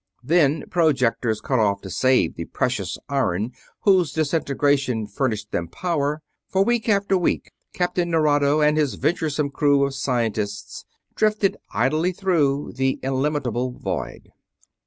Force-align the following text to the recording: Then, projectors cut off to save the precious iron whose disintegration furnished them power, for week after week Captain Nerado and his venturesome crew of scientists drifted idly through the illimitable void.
Then, 0.23 0.63
projectors 0.71 1.41
cut 1.41 1.59
off 1.59 1.81
to 1.81 1.91
save 1.91 2.33
the 2.33 2.45
precious 2.45 2.97
iron 3.07 3.51
whose 3.81 4.11
disintegration 4.13 5.05
furnished 5.05 5.51
them 5.51 5.67
power, 5.67 6.23
for 6.49 6.63
week 6.65 6.89
after 6.89 7.15
week 7.15 7.51
Captain 7.71 8.09
Nerado 8.09 8.61
and 8.61 8.77
his 8.77 8.95
venturesome 8.95 9.51
crew 9.51 9.83
of 9.85 9.93
scientists 9.93 10.85
drifted 11.13 11.55
idly 11.71 12.13
through 12.13 12.73
the 12.77 12.99
illimitable 13.03 13.69
void. 13.73 14.31